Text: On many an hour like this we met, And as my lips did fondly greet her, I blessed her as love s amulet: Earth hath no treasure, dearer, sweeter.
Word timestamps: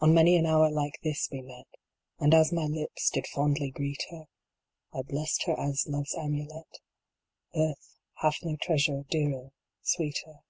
On 0.00 0.14
many 0.14 0.36
an 0.36 0.46
hour 0.46 0.70
like 0.70 0.98
this 1.02 1.28
we 1.30 1.42
met, 1.42 1.66
And 2.18 2.32
as 2.32 2.54
my 2.54 2.64
lips 2.64 3.10
did 3.10 3.26
fondly 3.26 3.70
greet 3.70 4.02
her, 4.08 4.24
I 4.94 5.02
blessed 5.02 5.42
her 5.44 5.52
as 5.60 5.84
love 5.86 6.06
s 6.08 6.14
amulet: 6.16 6.78
Earth 7.54 7.98
hath 8.14 8.36
no 8.42 8.56
treasure, 8.56 9.02
dearer, 9.10 9.52
sweeter. 9.82 10.40